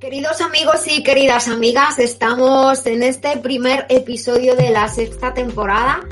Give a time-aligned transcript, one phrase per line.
[0.00, 6.06] Queridos amigos y queridas amigas, estamos en este primer episodio de la sexta temporada.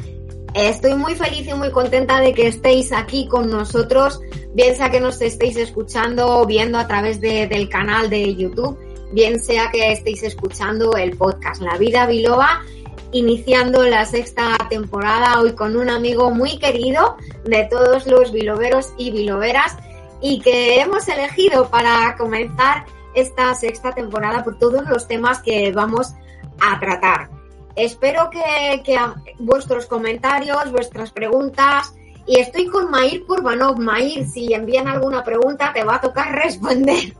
[0.55, 4.21] Estoy muy feliz y muy contenta de que estéis aquí con nosotros,
[4.55, 8.77] bien sea que nos estéis escuchando o viendo a través del canal de YouTube,
[9.13, 12.65] bien sea que estéis escuchando el podcast La Vida Biloba,
[13.13, 19.13] iniciando la sexta temporada hoy con un amigo muy querido de todos los biloberos y
[19.13, 19.77] biloberas
[20.21, 22.85] y que hemos elegido para comenzar
[23.17, 26.15] esta sexta temporada por todos los temas que vamos
[26.61, 27.31] a tratar.
[27.75, 28.99] Espero que,
[29.39, 31.95] vuestros comentarios, vuestras preguntas,
[32.27, 33.79] y estoy con Mair Kurbanov.
[33.79, 37.15] Mair, si envían alguna pregunta, te va a tocar responder.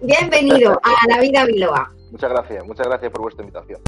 [0.00, 1.92] Bienvenido a La Vida Biloa.
[2.10, 3.80] Muchas gracias, muchas gracias por vuestra invitación.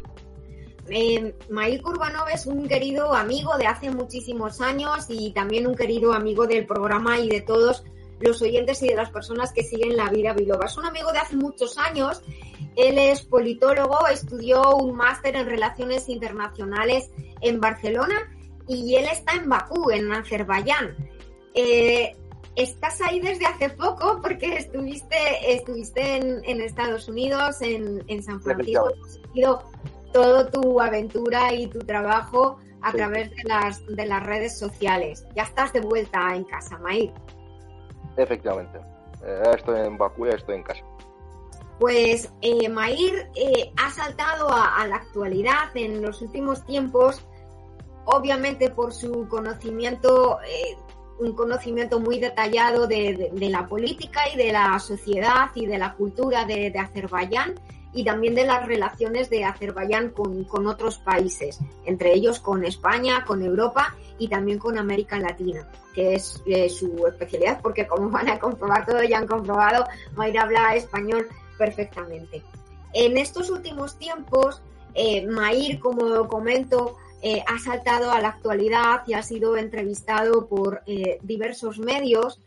[0.89, 6.13] Eh, Mair Kurbanov es un querido amigo de hace muchísimos años y también un querido
[6.13, 7.85] amigo del programa y de todos
[8.21, 10.67] los oyentes y de las personas que siguen la vida biloba.
[10.67, 12.23] Es un amigo de hace muchos años.
[12.77, 18.15] Él es politólogo, estudió un máster en relaciones internacionales en Barcelona
[18.69, 20.97] y él está en Bakú, en Azerbaiyán.
[21.55, 22.15] Eh,
[22.55, 25.17] estás ahí desde hace poco porque estuviste,
[25.55, 29.63] estuviste en, Estados Unidos, en, San Francisco, has seguido
[30.13, 35.27] toda tu aventura y tu trabajo a través de las, de las redes sociales.
[35.35, 37.11] Ya estás de vuelta en casa, Maíz.
[38.17, 38.79] Efectivamente.
[39.25, 40.83] Eh, estoy en Bakú estoy en casa.
[41.79, 47.23] Pues eh, Mair eh, ha saltado a, la actualidad en los últimos tiempos,
[48.07, 50.39] obviamente por su conocimiento,
[51.19, 56.47] un conocimiento muy detallado de, la política y de la sociedad y de la cultura
[56.47, 57.55] de Azerbaiyán
[57.97, 63.25] y también de las relaciones de Azerbaiyán con, con otros países, entre ellos con España,
[63.25, 68.29] con Europa y también con América Latina, que es eh, su especialidad, porque como van
[68.29, 72.43] a comprobar todo, ya han comprobado, Mayra habla español perfectamente.
[72.93, 74.61] En estos últimos tiempos,
[74.93, 80.83] eh, Mair, como comento, eh, ha saltado a la actualidad y ha sido entrevistado por
[81.23, 82.41] diversos medios,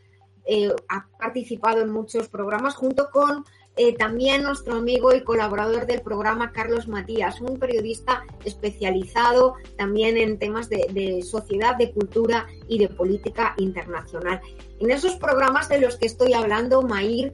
[0.87, 3.45] ha participado en muchos programas junto con
[3.81, 10.37] eh, también nuestro amigo y colaborador del programa, Carlos Matías, un periodista especializado también en
[10.37, 14.41] temas de, sociedad, de cultura y de política internacional.
[14.81, 17.31] En esos programas de los que estoy hablando, Mair,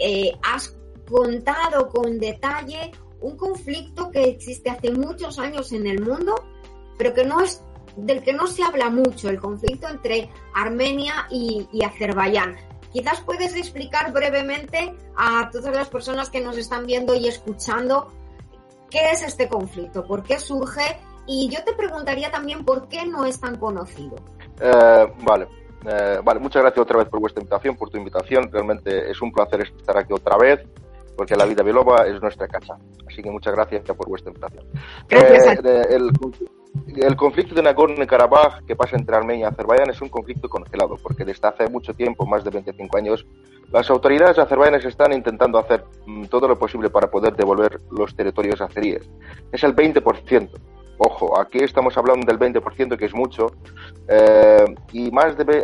[0.00, 0.76] eh, has
[1.08, 2.90] contado con detalle
[3.20, 6.34] un conflicto que existe hace muchos años en el mundo,
[6.98, 7.62] pero que no es
[7.96, 12.56] del que no se habla mucho, el conflicto entre Armenia y Azerbaiyán.
[12.94, 18.12] Quizás puedes explicar brevemente a todas las personas que nos están viendo y escuchando
[18.88, 23.24] qué es este conflicto, por qué surge y yo te preguntaría también por qué no
[23.24, 24.14] es tan conocido.
[24.60, 25.48] Eh, vale.
[25.84, 28.48] Eh, vale, muchas gracias otra vez por vuestra invitación, por tu invitación.
[28.52, 30.60] Realmente es un placer estar aquí otra vez,
[31.16, 32.78] porque la vida biloba es nuestra casa.
[33.10, 34.64] Así que muchas gracias por vuestra invitación.
[35.08, 35.64] Gracias.
[35.64, 36.12] Eh, el
[37.16, 41.48] conflicto de Nagorno-Karabaj que pasa entre Armenia y Azerbaiyán es un conflicto congelado, porque desde
[41.48, 43.26] hace mucho tiempo, más de 25 años,
[43.72, 48.60] las autoridades azerbaiyanas están intentando hacer mm, todo lo posible para poder devolver los territorios
[48.60, 49.08] azeríes.
[49.50, 50.50] Es el 20%.
[50.98, 53.46] Ojo, aquí estamos hablando del 20%, que es mucho,
[54.06, 55.10] eh, y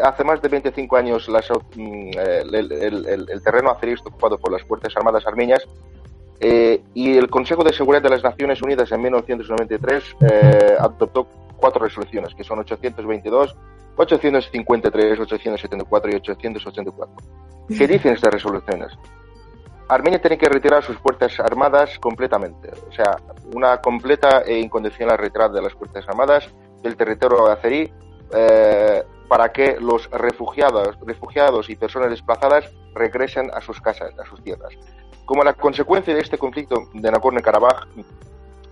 [0.03, 5.25] hace más de 25 años mm, el, terreno azerí está ocupado por las Fuerzas Armadas
[5.27, 5.69] armenias
[6.41, 11.85] eh, y el Consejo de Seguridad de las Naciones Unidas en 1993 eh, adoptó cuatro
[11.85, 13.55] resoluciones, que son 822,
[13.97, 17.15] 853, 874 y 884.
[17.69, 18.93] ¿Qué dicen estas resoluciones?
[19.89, 23.17] Armenia tiene que retirar sus fuerzas armadas completamente, o sea,
[23.55, 26.49] una completa e incondicional retirada de las fuerzas armadas
[26.83, 27.93] del territorio azerí
[28.33, 34.43] eh, para que los refugiados, refugiados y personas desplazadas regresen a sus casas, a sus
[34.43, 34.73] tierras.
[35.31, 37.87] Como la consecuencia de este conflicto de Nagorno-Karabaj,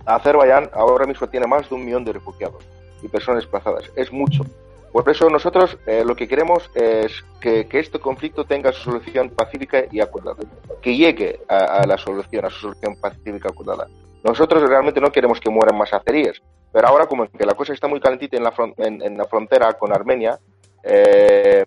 [0.05, 2.61] Azerbaiyán ahora mismo tiene más de un millón de refugiados
[3.01, 3.89] y personas desplazadas.
[3.95, 4.43] Es mucho.
[4.91, 9.85] Por eso nosotros eh, lo que queremos es que, este conflicto tenga su solución pacífica
[9.89, 10.43] y acordada,
[10.81, 13.87] que llegue a, la solución, a su solución pacífica y acordada.
[14.21, 16.41] Nosotros realmente no queremos que mueran más azeríes,
[16.73, 19.93] pero ahora como que la cosa está muy calentita en la, en, la frontera con
[19.93, 20.37] Armenia,
[20.83, 21.63] eh,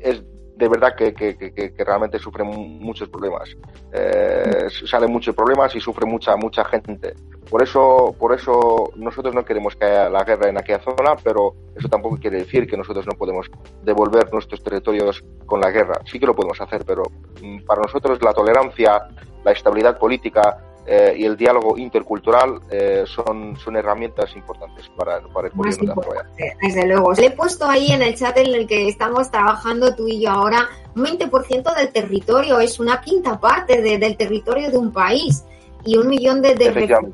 [0.00, 0.22] es
[0.64, 2.46] de verdad que, que, realmente sufren
[2.80, 3.54] muchos problemas.
[3.92, 7.12] Eh, salen muchos problemas y sufre mucha mucha gente.
[7.50, 11.54] Por eso, por eso nosotros no queremos que haya la guerra en aquella zona, pero
[11.76, 13.50] eso tampoco quiere decir que nosotros no podemos
[13.82, 16.00] devolver nuestros territorios con la guerra.
[16.10, 17.02] Sí que lo podemos hacer, pero
[17.42, 19.06] mm, para nosotros la tolerancia,
[19.44, 25.48] la estabilidad política eh, y el diálogo intercultural eh, son, son herramientas importantes para, para
[25.48, 26.58] el gobierno de Azerbaiyán.
[26.60, 27.12] Desde luego.
[27.14, 30.30] Le he puesto ahí en el chat en el que estamos trabajando tú y yo
[30.30, 35.44] ahora, un 20% del territorio es una quinta parte del territorio de un país
[35.84, 37.12] y un millón de, refugiados.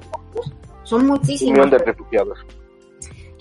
[0.82, 1.50] Son muchísimos.
[1.50, 2.38] Un millón de refugiados.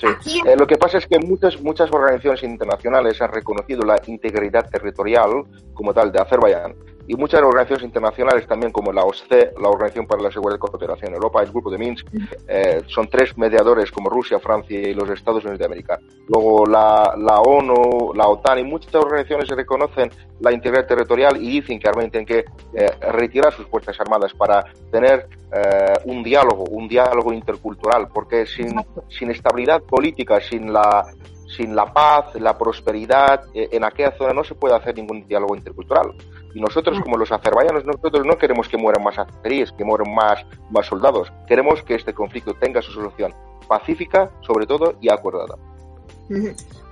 [0.02, 5.44] Eh, lo que pasa es que muchas, muchas organizaciones internacionales han reconocido la integridad territorial
[5.74, 6.74] como tal de Azerbaiyán
[7.10, 11.10] y muchas organizaciones internacionales también como la OSCE, la Organización para la Seguridad y Cooperación
[11.10, 12.06] en Europa, el Grupo de Minsk,
[12.48, 16.00] eh, son tres mediadores como Rusia, Francia y los Estados Unidos de América.
[16.28, 21.80] Luego la, la ONU, la OTAN y muchas organizaciones reconocen la integridad territorial y dicen
[21.80, 26.88] que realmente tienen que eh, retirar sus fuerzas armadas para tener eh, un diálogo, un
[26.88, 28.76] diálogo intercultural, porque sin,
[29.10, 31.08] sin estabilidad política, sin la
[31.56, 36.14] sin la paz, la prosperidad, en aquella zona no se puede hacer ningún diálogo intercultural.
[36.54, 40.46] Y nosotros, como los azerbaiyanos, nosotros no queremos que mueran más azeríes, que mueran más,
[40.70, 41.32] más soldados.
[41.48, 43.34] Queremos que este conflicto tenga su solución
[43.68, 45.56] pacífica, sobre todo, y acordada.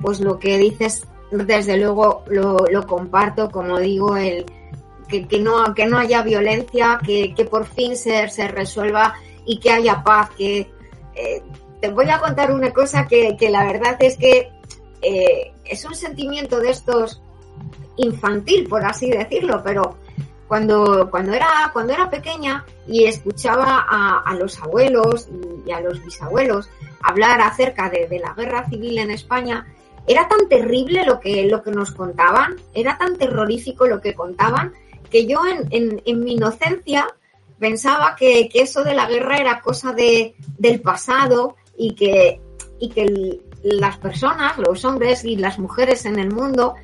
[0.01, 4.45] Pues lo que dices, desde luego, lo, lo comparto, como digo, el
[5.07, 9.15] que, que, no, que no haya violencia, que, que por fin se, se resuelva
[9.45, 10.71] y que haya paz, que...
[11.15, 11.43] Eh,
[11.81, 14.51] te voy a contar una cosa que, que la verdad es que
[15.01, 17.21] eh, es un sentimiento de estos
[17.97, 19.97] infantil, por así decirlo, pero
[20.47, 25.27] cuando, cuando, era, cuando era pequeña y escuchaba a, los abuelos
[25.65, 26.69] y a los bisabuelos
[27.01, 29.67] hablar acerca de, la guerra civil en España,
[30.07, 34.73] era tan terrible lo que, lo que nos contaban, era tan terrorífico lo que contaban,
[35.09, 37.07] que yo en, en, mi inocencia
[37.59, 42.41] pensaba que, que, eso de la guerra era cosa de, del pasado y que,
[42.79, 46.75] y que las personas, los hombres y las mujeres en el mundo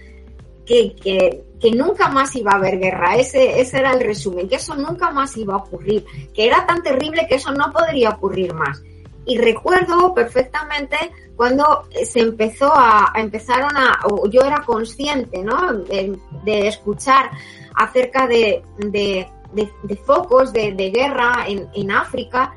[0.66, 3.16] que, que, que, nunca más iba a haber guerra.
[3.16, 6.82] Ese, ese era el resumen, que eso nunca más iba a ocurrir, que era tan
[6.82, 8.82] terrible que eso no podría ocurrir más.
[9.26, 10.98] Y recuerdo perfectamente
[11.36, 14.00] cuando se empezó a, empezaron a,
[14.30, 15.74] yo era consciente, ¿no?
[15.74, 17.32] De, escuchar
[17.76, 22.56] acerca de, de, de, focos de, guerra en, en África.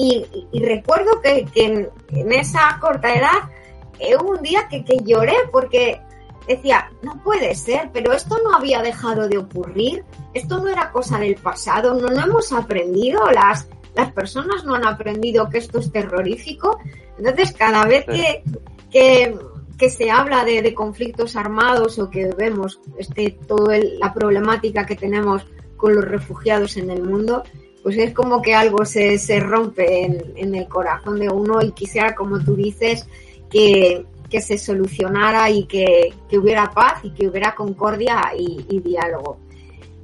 [0.00, 3.50] Y, y, recuerdo que, que en, en, esa corta edad
[3.98, 6.00] eh, hubo un día que, que lloré porque
[6.46, 10.04] decía, no puede ser, pero esto no había dejado de ocurrir,
[10.34, 14.86] esto no era cosa del pasado, no, no hemos aprendido, las, las personas no han
[14.86, 16.78] aprendido que esto es terrorífico.
[17.18, 18.44] Entonces, cada vez que,
[18.92, 25.44] que, se habla de, conflictos armados o que vemos este, toda la problemática que tenemos
[25.76, 27.42] con los refugiados en el mundo,
[27.88, 31.72] pues es como que algo se, se rompe en, en el corazón de uno y
[31.72, 33.08] quisiera, como tú dices,
[33.48, 39.38] que, que se solucionara y que, hubiera paz y que hubiera concordia y, diálogo.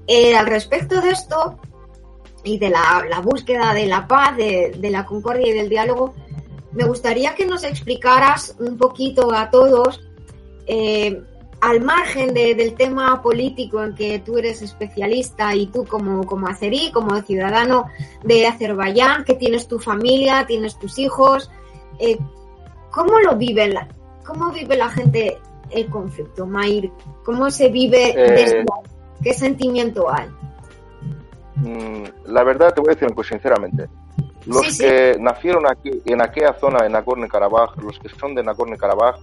[0.06, 1.58] Eh, al respecto de esto
[2.42, 6.14] y de la, búsqueda de la paz, de, la concordia y del diálogo,
[6.72, 10.00] me gustaría que nos explicaras un poquito a todos,
[10.66, 11.22] eh,
[11.64, 16.93] al margen del tema político en que tú eres especialista y tú como, como azerí,
[16.93, 17.87] como ciudadano
[18.22, 21.50] de Azerbaiyán, que tienes tu familia, tienes tus hijos,
[21.99, 22.19] eh,
[22.90, 23.72] ¿cómo lo viven
[24.26, 25.38] ¿Cómo vive la gente
[25.70, 26.90] el conflicto, Mair?
[27.25, 28.12] ¿Cómo se vive?
[28.14, 28.64] Eh,
[29.22, 30.28] ¿Qué sentimiento hay?
[31.56, 33.88] Mm, la verdad, te voy a decir sinceramente.
[34.46, 39.17] Los que nacieron aquí, en aquella zona, en Nagorno-Karabaj, los que son de Nagorno-Karabaj,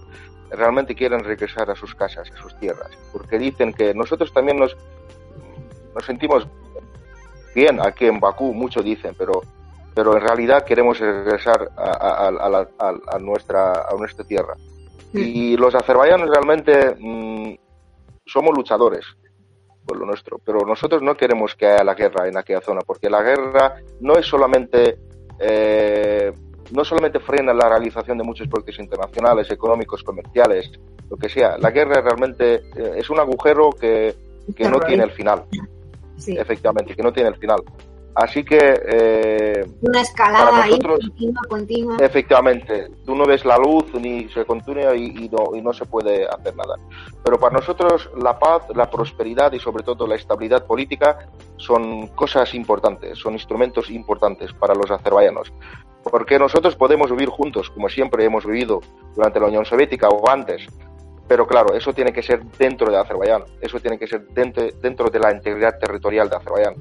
[0.50, 4.76] realmente quieren regresar a sus casas, a sus tierras, porque dicen que nosotros también nos,
[5.94, 6.46] nos sentimos
[7.54, 9.42] bien aquí en Bakú, muchos dicen, pero,
[9.94, 14.54] pero en realidad queremos regresar a, a, nuestra, a nuestra tierra.
[15.14, 17.54] Y los azerbaiyanos realmente mm,
[18.24, 19.04] somos luchadores
[19.86, 23.10] por lo nuestro, pero nosotros no queremos que haya la guerra en aquella zona, porque
[23.10, 24.96] la guerra no es solamente
[25.42, 26.32] eh,
[26.70, 30.70] no solamente frena la realización de muchos proyectos internacionales, económicos, comerciales,
[31.10, 31.58] lo que sea.
[31.58, 34.14] La guerra realmente eh, es un agujero que,
[34.56, 35.44] que no tiene el final.
[36.16, 36.36] Sí.
[36.38, 37.62] Efectivamente, que no tiene el final.
[38.14, 38.58] Así que...
[38.86, 41.96] Eh, Una escalada nosotros, continua, continua.
[41.98, 46.26] Efectivamente, tú no ves la luz ni se continúa y, no, y no se puede
[46.26, 46.76] hacer nada.
[47.24, 51.26] Pero para nosotros la paz, la prosperidad y sobre todo la estabilidad política
[51.56, 55.52] son cosas importantes, son instrumentos importantes para los azerbaiyanos.
[56.02, 58.80] Porque nosotros podemos vivir juntos, como siempre hemos vivido
[59.14, 60.66] durante la Unión Soviética o antes,
[61.28, 65.08] pero claro, eso tiene que ser dentro de Azerbaiyán, eso tiene que ser dentro, dentro
[65.08, 66.74] de la integridad territorial de Azerbaiyán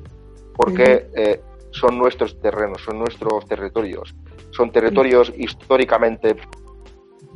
[0.55, 1.41] porque eh,
[1.72, 4.13] son nuestros terrenos, son nuestros territorios,
[4.51, 6.36] son territorios históricamente,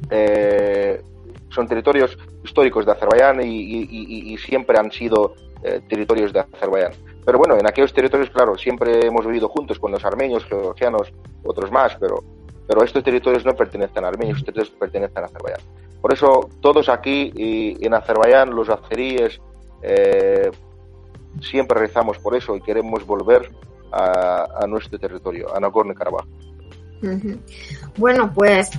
[0.09, 1.01] eh,
[1.49, 6.91] son territorios históricos de Azerbaiyán y, siempre han sido eh, territorios de Azerbaiyán.
[7.25, 11.71] pero bueno, en aquellos territorios, claro, siempre hemos vivido juntos con los armenios, georgianos, otros
[11.71, 12.23] más, pero,
[12.67, 15.61] pero estos territorios no pertenecen a Armenia, estos territorios pertenecen a Azerbaiyán.
[16.01, 19.41] Por eso, todos aquí y en Azerbaiyán, los azeríes,
[19.81, 20.51] eh,
[21.41, 23.51] siempre rezamos por eso y queremos volver
[23.91, 26.25] a, nuestro territorio, a Nagorno-Karabaj.
[27.97, 28.71] Bueno, pues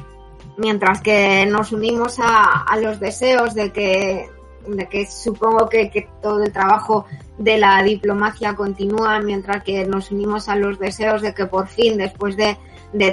[0.57, 4.29] mientras que nos unimos a, los deseos de que,
[4.67, 7.07] de que supongo que, todo el trabajo
[7.39, 11.97] de la diplomacia continúa, mientras que nos unimos a los deseos de que por fin,
[11.97, 12.57] después de,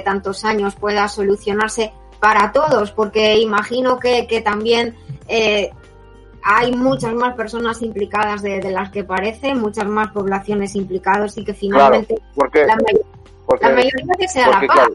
[0.04, 4.96] tantos años, pueda solucionarse para todos, porque imagino que, también
[5.28, 5.70] eh,
[6.46, 11.54] hay muchas más personas implicadas de, las que parece, muchas más poblaciones implicadas y que
[11.54, 12.76] finalmente la,
[13.70, 14.88] mayoría que sea la paz.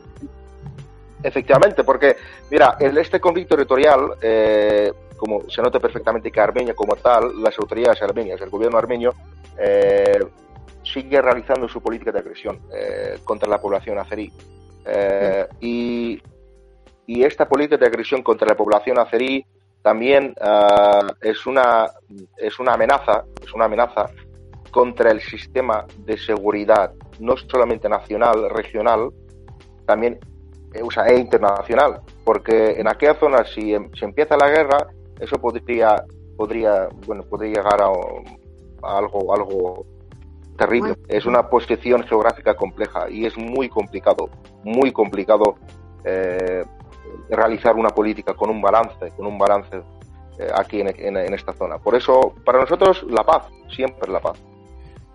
[1.24, 2.16] efectivamente, porque
[2.52, 7.58] mira, en este conflicto territorial, eh, como se nota perfectamente que Armenia como tal, las
[7.58, 9.16] autoridades armenias, el gobierno armenio,
[9.58, 10.20] eh,
[10.84, 14.32] sigue realizando su política de agresión eh, contra la población azerí.
[15.60, 16.22] y,
[17.08, 19.44] y esta política de agresión contra la población azerí
[19.82, 21.88] también ah, es, una,
[22.38, 24.10] es una amenaza, es una amenaza
[24.72, 29.10] contra el sistema de seguridad, no solamente nacional, regional,
[29.86, 30.20] también
[30.74, 34.78] eh, e internacional, porque en aquella zona si, em, se empieza la guerra,
[35.20, 36.04] eso podría,
[36.38, 37.90] podría, bueno, podría llegar a,
[38.98, 39.86] algo, algo
[40.58, 40.96] terrible.
[41.08, 44.30] Es una posición geográfica compleja y es muy complicado,
[44.64, 45.56] muy complicado
[46.04, 46.64] eh,
[47.30, 49.82] realizar una política con un balance, con un balance
[50.40, 51.78] eh, aquí en, esta zona.
[51.78, 54.40] Por eso, para nosotros, la paz, siempre la paz.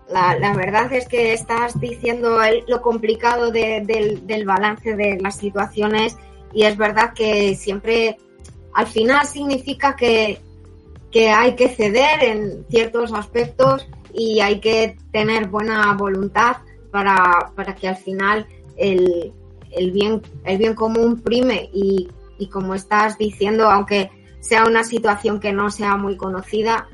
[0.07, 6.15] La, verdad es que estás diciendo lo complicado del, balance de las situaciones
[6.53, 8.17] y es verdad que siempre
[8.75, 10.39] al final significa que,
[11.11, 16.57] que hay que ceder en ciertos aspectos y hay que tener buena voluntad
[16.91, 18.45] para, para que al final
[18.77, 19.33] el,
[19.75, 22.09] el bien, el bien común prime y,
[22.51, 26.87] como estás diciendo, aunque sea una situación que no sea muy conocida,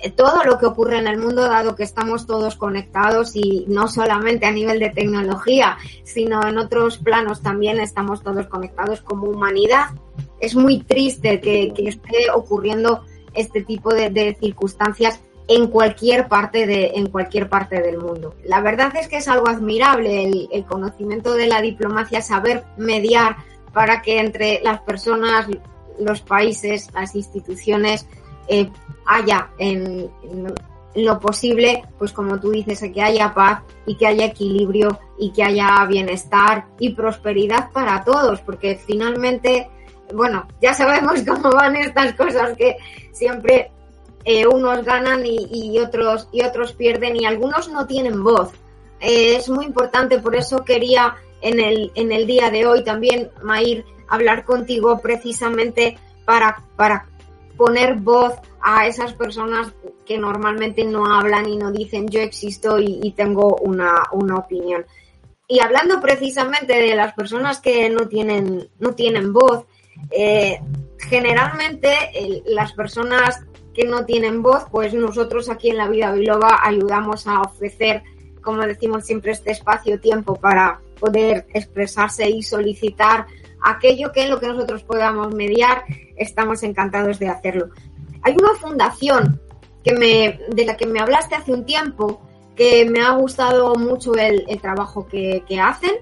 [0.00, 3.88] eh, todo lo que ocurre en el mundo, dado que estamos todos conectados y no
[3.88, 9.86] solamente a nivel de tecnología, sino en otros planos también estamos todos conectados como humanidad.
[10.40, 13.04] Es muy triste que, esté ocurriendo
[13.34, 18.34] este tipo de circunstancias en cualquier parte de en cualquier parte del mundo.
[18.44, 23.36] La verdad es que es algo admirable el, conocimiento de la diplomacia, saber mediar
[23.72, 25.46] para que entre las personas,
[25.98, 28.06] los países, las instituciones
[28.46, 28.70] eh,
[29.06, 30.10] haya en,
[30.94, 35.44] lo posible, pues como tú dices, que haya paz y que haya equilibrio y que
[35.44, 39.70] haya bienestar y prosperidad para todos, porque finalmente,
[40.12, 42.76] bueno, ya sabemos cómo van estas cosas que
[43.12, 43.70] siempre
[44.24, 48.50] eh, unos ganan y, otros, y otros pierden y algunos no tienen voz.
[49.00, 53.30] Eh, es muy importante, por eso quería en el, en el día de hoy también,
[53.42, 57.06] Mair, hablar contigo precisamente para, para
[57.56, 59.72] poner voz a esas personas
[60.04, 64.84] que normalmente no hablan y no dicen yo existo y, tengo una, una, opinión.
[65.46, 69.64] Y hablando precisamente de las personas que no tienen, no tienen voz,
[70.10, 70.60] eh,
[70.98, 73.44] generalmente las personas
[73.74, 78.02] que no tienen voz, pues nosotros aquí en la vida biloba ayudamos a ofrecer,
[78.42, 83.26] como decimos siempre, este espacio-tiempo para poder expresarse y solicitar
[83.62, 85.84] aquello que en lo que nosotros podamos mediar,
[86.16, 87.70] estamos encantados de hacerlo.
[88.22, 89.40] Hay una fundación
[89.84, 92.20] que me, de la que me hablaste hace un tiempo,
[92.56, 95.92] que me ha gustado mucho el, trabajo que, hacen.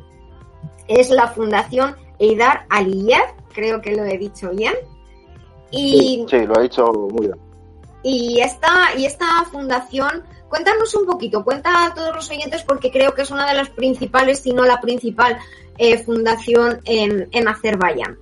[0.88, 4.75] Es la Fundación Eidar Aliyev, creo que lo he dicho bien.
[5.70, 7.45] Y, sí, lo ha dicho muy bien.
[8.08, 13.12] Y esta, y esta fundación, cuéntanos un poquito, cuenta a todos los oyentes porque creo
[13.14, 15.36] que es una de las principales, si no la principal
[15.76, 18.16] eh, fundación en, en Azerbaiyán.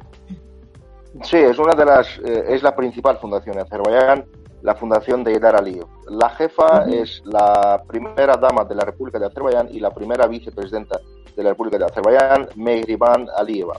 [1.23, 4.25] Sí, es una de las, eh, es la principal fundación en Azerbaiyán,
[4.63, 5.87] la fundación de Edar Aliyev.
[6.09, 10.99] La jefa es la primera dama de la República de Azerbaiyán y la primera vicepresidenta
[11.37, 13.77] de la República de Azerbaiyán, Mehriban Aliyeva.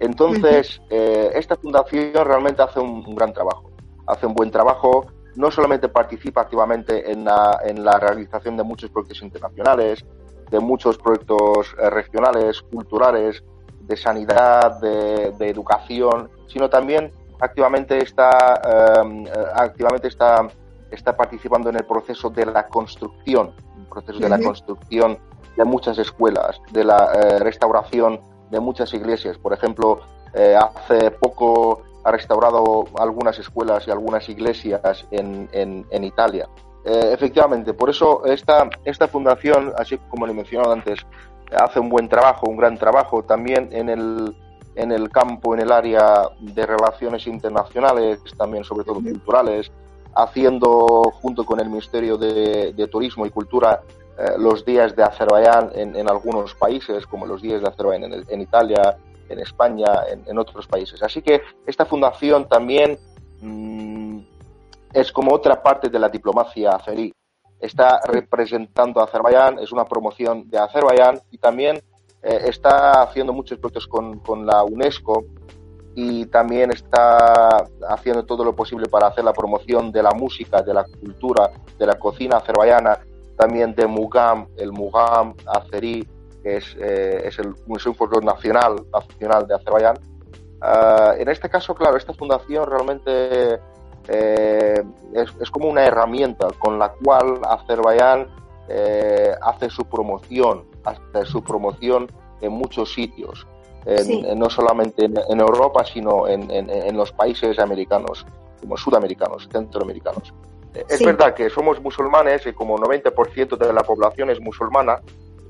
[0.00, 3.70] Entonces, eh, esta fundación realmente hace un, gran trabajo.
[4.06, 8.90] Hace un buen trabajo no solamente participa activamente en la, en la realización de muchos
[8.90, 10.04] proyectos internacionales,
[10.50, 13.42] de muchos proyectos eh, regionales, culturales,
[13.80, 20.48] de sanidad, de, educación, sino también activamente está, em, eh, activamente está,
[20.90, 25.18] está participando en el proceso de la construcción, el proceso de la construcción
[25.56, 29.38] de muchas escuelas, de la eh, restauración de muchas iglesias.
[29.38, 30.00] Por ejemplo,
[30.34, 36.48] hace poco ha restaurado algunas escuelas y algunas iglesias en, en, Italia.
[36.84, 41.00] eh, efectivamente, por eso esta, esta fundación, así como le he mencionado antes,
[41.50, 44.36] hace un buen trabajo, un gran trabajo también en el,
[44.76, 49.72] en el campo, en el área de relaciones internacionales, también sobre todo culturales,
[50.14, 53.80] haciendo junto con el Ministerio de, Turismo y Cultura
[54.16, 58.96] eh, los días de Azerbaiyán en, algunos países, como los días de Azerbaiyán en, Italia,
[59.28, 61.02] en España, en, otros países.
[61.02, 62.98] Así que esta fundación también
[63.40, 64.18] mm,
[64.92, 67.12] es como otra parte de la diplomacia azerí.
[67.58, 71.76] Está representando a Azerbaiyán, es una promoción de Azerbaiyán y también
[72.22, 75.24] eh, está haciendo muchos proyectos con, con la UNESCO
[75.94, 80.74] y también está haciendo todo lo posible para hacer la promoción de la música, de
[80.74, 82.98] la cultura, de la cocina azerbaiyana,
[83.36, 86.06] también de Mugam, el Mugam azerí,
[86.46, 89.98] que es, eh, es el Museo Folclore Nacional, nacional de Azerbaiyán.
[90.60, 93.58] Ah, en este caso, claro, esta fundación realmente
[94.06, 98.28] eh, es, es, como una herramienta con la cual Azerbaiyán
[98.68, 102.06] eh, hace su promoción, hace su promoción
[102.40, 103.46] en muchos sitios
[104.34, 108.26] no solamente en, Europa, sino en, los países americanos,
[108.60, 110.34] como sudamericanos, centroamericanos.
[110.88, 115.00] Es verdad que somos musulmanes y como 90% de la población es musulmana,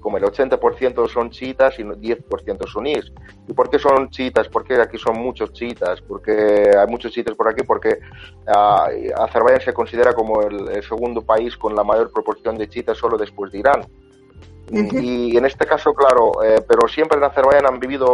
[0.06, 3.12] como el 80% son chiitas y 10% suníes.
[3.48, 4.46] ¿Y por qué son chiitas?
[4.48, 7.98] Porque aquí son muchos chiitas, porque hay muchos chiitas por aquí, porque
[8.46, 13.18] uh, Azerbaiyán se considera como el, segundo país con la mayor proporción de chiitas solo
[13.18, 13.80] después de Irán.
[14.70, 18.12] Y en este caso, claro, eh, pero siempre en Azerbaiyán han vivido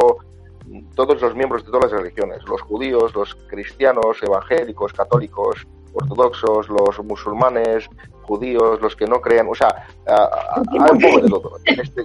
[0.94, 7.04] todos los miembros de todas las religiones, los judíos, los cristianos, evangélicos, católicos, ortodoxos, los
[7.04, 7.88] musulmanes,
[8.22, 11.58] judíos, los que no creen, o sea, hay un poco de todo.
[11.64, 12.02] Este,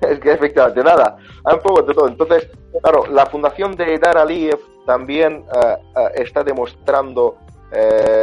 [0.10, 2.08] es que efectivamente, nada, hay un poco de todo.
[2.08, 2.48] Entonces,
[2.82, 5.76] claro, la fundación de Dar Aliyev también eh,
[6.14, 7.36] está demostrando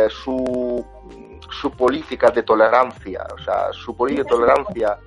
[0.09, 0.83] su
[1.61, 4.97] su política de tolerancia, o sea, su política de tolerancia,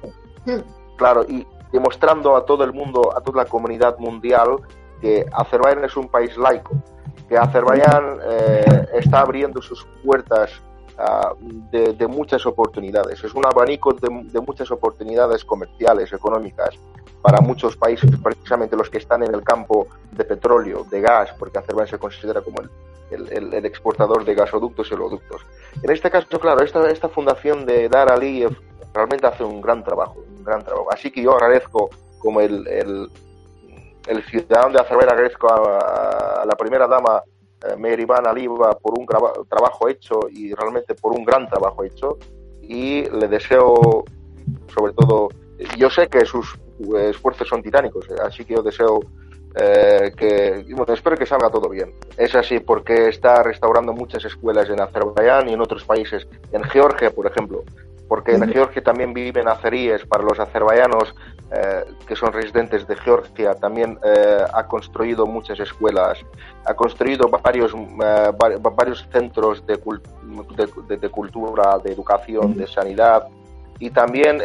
[0.96, 4.56] claro, y demostrando a todo el mundo, a toda la comunidad mundial,
[5.00, 6.74] que Azerbaiyán es un país laico,
[7.28, 10.50] que Azerbaiyán eh, está abriendo sus puertas
[10.98, 11.32] ah,
[11.70, 13.22] de, muchas oportunidades.
[13.22, 16.70] Es un abanico de, de, muchas oportunidades comerciales, económicas,
[17.22, 21.58] para muchos países, precisamente los que están en el campo de petróleo, de gas, porque
[21.58, 22.70] Azerbaiyán se considera como el
[23.10, 25.42] el, exportador de gasoductos y oleoductos.
[25.82, 28.56] En este caso, claro, esta, esta fundación de Dar Aliyev
[28.92, 30.88] realmente hace un gran trabajo, un gran trabajo.
[30.92, 33.10] Así que yo agradezco como el, el,
[34.06, 37.22] el ciudadano de Azerbaiyán, agradezco a, la primera dama
[37.62, 42.18] eh, Merivan Aliva por un trabajo hecho y realmente por un gran trabajo hecho
[42.62, 44.04] y le deseo
[44.74, 45.28] sobre todo
[45.76, 46.58] yo sé que sus
[46.98, 49.00] esfuerzos son titánicos así que yo deseo
[49.58, 51.94] eh, que espero que salga todo bien.
[52.18, 57.10] Es así porque está restaurando muchas escuelas en Azerbaiyán y en otros países, en Georgia,
[57.10, 57.64] por ejemplo,
[58.08, 61.14] porque en Georgia también viven azeríes para los azerbaiyanos
[61.50, 66.18] eh, que son residentes de Georgia, también eh, ha construido muchas escuelas,
[66.64, 67.72] ha construido varios,
[68.76, 69.78] varios centros de,
[70.96, 73.28] de, cultura, de educación, de sanidad.
[73.78, 74.40] Y también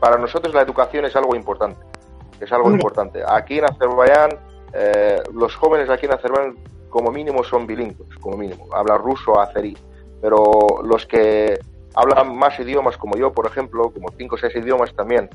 [0.00, 1.90] para nosotros la educación es algo importante
[2.44, 3.22] es algo importante.
[3.26, 4.30] Aquí en Azerbaiyán,
[4.72, 6.56] eh, los jóvenes aquí en Azerbaiyán
[6.88, 9.76] como mínimo son bilingües, como mínimo, hablan ruso, azerí,
[10.20, 10.42] pero
[10.82, 11.58] los que
[11.94, 15.28] hablan más idiomas como yo, por ejemplo, como cinco o seis idiomas también,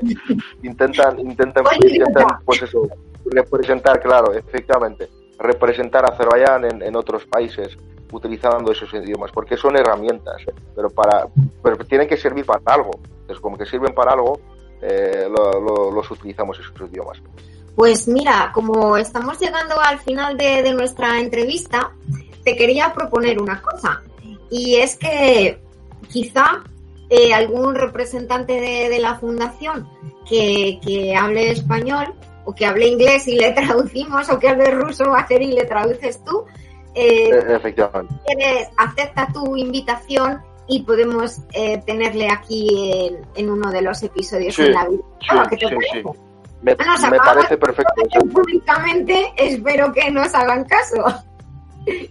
[0.62, 2.88] intentan, intentan, intentan, pues eso,
[3.26, 7.76] representar, claro, efectivamente, representar a Azerbaiyán en, en, otros países
[8.12, 10.42] utilizando esos idiomas, porque son herramientas,
[10.74, 11.26] pero para,
[11.62, 12.90] pero tienen que servir para algo.
[13.22, 14.38] Entonces, como que sirven para algo,
[14.82, 17.18] eh, los utilizamos esos idiomas.
[17.76, 21.92] Pues mira, como estamos llegando al final de, nuestra entrevista,
[22.44, 24.02] te quería proponer una cosa.
[24.50, 25.58] Y es que
[26.12, 26.62] quizá
[27.08, 29.88] eh, algún representante de, la fundación
[30.28, 35.14] que, hable español o que hable inglés y le traducimos o que hable ruso o
[35.14, 36.44] hacer y le traduces tú.
[36.94, 38.14] Eh, e-, efectivamente.
[38.76, 44.86] acepta tu invitación y podemos eh, tenerle aquí en, uno de los episodios sí, la
[45.20, 46.02] Sí,
[46.62, 47.92] Me, parece perfecto.
[48.32, 51.04] Públicamente espero que nos hagan caso.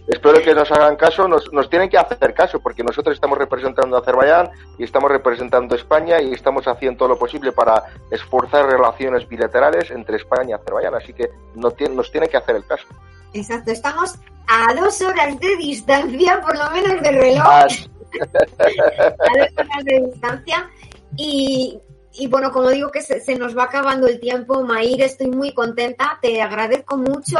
[0.06, 3.96] Espero que nos hagan caso, nos, nos tienen que hacer caso, porque nosotros estamos representando
[3.96, 8.66] a Azerbaiyán y estamos representando a España y estamos haciendo todo lo posible para esforzar
[8.66, 12.86] relaciones bilaterales entre España y Azerbaiyán, así que nos, nos tienen que hacer el caso.
[13.32, 17.66] Exacto, estamos a dos horas de distancia, por lo menos de reloj a
[19.84, 20.68] de distancia.
[21.16, 21.80] Y,
[22.28, 26.42] bueno, como digo que se, nos va acabando el tiempo, Maír, estoy muy contenta, te
[26.42, 27.38] agradezco mucho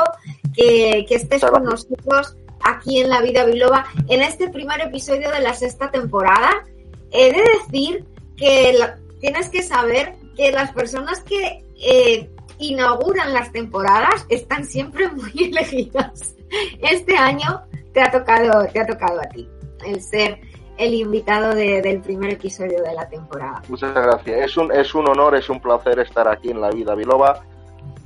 [0.55, 5.55] que, estés con nosotros aquí en La Vida Biloba en este primer episodio de la
[5.55, 6.65] sexta temporada.
[7.11, 8.05] He de decir
[8.37, 8.79] que
[9.21, 16.35] tienes que saber que las personas que eh, inauguran las temporadas están siempre muy elegidas.
[16.81, 19.49] Este año te ha tocado, te ha tocado a ti
[19.87, 20.41] el ser
[20.83, 23.63] el invitado del primer episodio de la temporada.
[23.69, 24.51] Muchas gracias.
[24.51, 27.45] Es un, es un honor, es un placer estar aquí en La Vida Biloba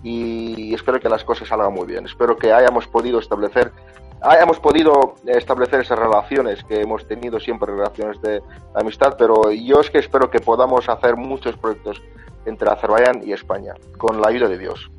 [0.02, 2.04] y espero que las cosas salgan muy bien.
[2.04, 3.72] Espero que hayamos podido establecer
[4.20, 8.42] hayamos podido establecer esas relaciones que hemos tenido siempre relaciones de
[8.74, 12.02] amistad, pero yo es que espero que podamos hacer muchos proyectos
[12.44, 14.90] entre Azerbaiyán y España con la ayuda de Dios.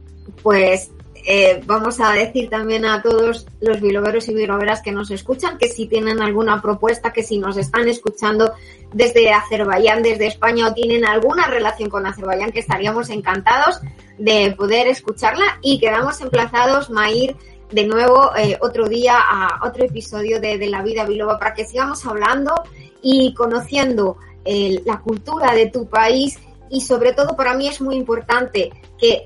[0.44, 0.92] Pues
[1.26, 5.68] eh, vamos a decir también a todos los biloveros y biloveras que nos escuchan que
[5.68, 8.54] si tienen alguna propuesta, que si nos están escuchando
[8.94, 13.82] desde Azerbaiyán, desde España o tienen alguna relación con Azerbaiyán, que estaríamos encantados
[14.18, 15.60] de poder escucharla.
[15.62, 17.36] Y quedamos emplazados, Mair,
[17.72, 22.06] de nuevo eh, otro día a otro episodio de, La Vida Biloba para que sigamos
[22.06, 22.54] hablando
[23.02, 26.40] y conociendo eh, la cultura de tu país.
[26.70, 29.26] Y sobre todo para mí es muy importante que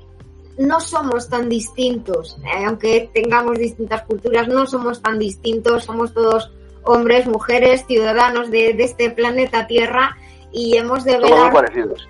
[0.58, 6.52] no somos tan distintos, eh, aunque tengamos distintas culturas, no somos tan distintos, somos todos
[6.84, 10.16] hombres, mujeres, ciudadanos de, este planeta Tierra
[10.52, 11.52] y hemos de velar.
[11.52, 12.08] parecidos.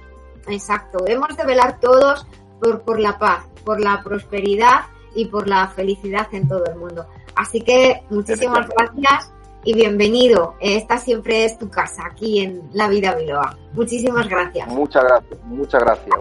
[0.48, 2.26] Exacto, hemos de velar todos
[2.60, 7.06] por, por la paz, por la prosperidad y por la felicidad en todo el mundo.
[7.34, 9.31] Así que muchísimas gracias
[9.64, 10.54] y bienvenido.
[10.60, 13.56] Esta siempre es tu casa, aquí en La Vida Biloa.
[13.74, 14.68] Muchísimas gracias.
[14.68, 16.16] Muchas gracias, muchas gracias.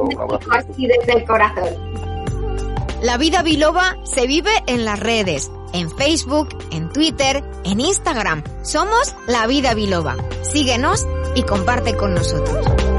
[0.00, 2.16] Un así desde el corazón.
[3.02, 8.42] La Vida Biloba se vive en las redes, en Facebook, en Twitter, en Instagram.
[8.62, 10.16] Somos La Vida Biloba.
[10.42, 12.95] Síguenos y comparte con nosotros.